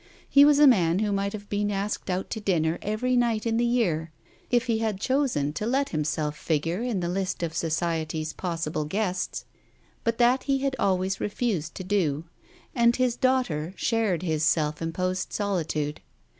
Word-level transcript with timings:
He 0.27 0.43
was 0.45 0.57
a 0.57 0.65
man 0.65 0.97
who 0.97 1.11
might 1.11 1.31
have 1.31 1.47
been 1.47 1.69
asked 1.69 2.09
out 2.09 2.31
to 2.31 2.39
dinner 2.39 2.79
every 2.81 3.15
night 3.15 3.45
in 3.45 3.57
the 3.57 3.65
year 3.65 4.11
if 4.49 4.65
he 4.65 4.79
had 4.79 4.99
chosen 4.99 5.53
to 5.53 5.67
let 5.67 5.89
himself 5.89 6.35
figure 6.35 6.81
in 6.81 7.01
the 7.01 7.07
list 7.07 7.43
of 7.43 7.55
Society's 7.55 8.33
possible 8.33 8.85
guests. 8.85 9.45
But 10.03 10.17
that 10.17 10.45
he 10.45 10.57
had 10.63 10.75
always 10.79 11.21
refused 11.21 11.75
to 11.75 11.83
do, 11.83 12.23
and 12.73 12.95
his 12.95 13.15
daughter 13.15 13.73
shared 13.75 14.23
his 14.23 14.43
self 14.43 14.81
imposed 14.81 15.31
solitude. 15.33 16.01